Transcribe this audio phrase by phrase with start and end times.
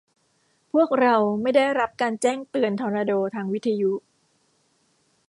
[0.71, 3.91] พวกเราไม่ได้รับการแจ้งเตือนทอร์นาโดทางวิทยุ